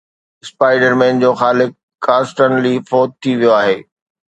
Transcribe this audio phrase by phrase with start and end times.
[0.43, 1.71] spider Man جو خالق
[2.05, 3.77] ڪارسٽن لي فوت ٿي ويو آهي